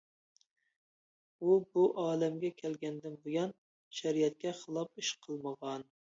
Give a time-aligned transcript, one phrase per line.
[1.43, 3.55] ئۇ، بۇ ئالەمگە كەلگەندىن بۇيان
[4.01, 5.89] شەرىئەتكە خىلاپ ئىش قىلمىغان.